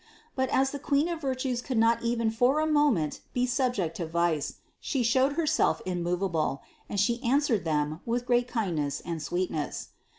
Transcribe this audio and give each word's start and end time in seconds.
But 0.35 0.49
as 0.49 0.71
the 0.71 0.79
Queen 0.79 1.07
of 1.09 1.21
virtues 1.21 1.61
could 1.61 1.77
not 1.77 2.01
even 2.01 2.31
for 2.31 2.59
a 2.59 2.65
moment 2.65 3.21
be 3.35 3.45
subject 3.45 3.95
to 3.97 4.07
vice, 4.07 4.55
She 4.79 5.03
showed 5.03 5.33
Herself 5.33 5.79
immovable, 5.85 6.63
and 6.89 6.99
She 6.99 7.21
answered 7.21 7.65
them 7.65 7.99
with 8.03 8.25
great 8.25 8.47
kindness 8.47 9.01
and 9.01 9.21
sweetness. 9.21 9.89